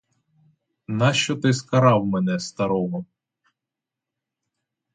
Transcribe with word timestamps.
Нащо 0.87 1.35
ти 1.35 1.53
скарав 1.53 2.05
мене 2.05 2.39
старого? 2.39 3.05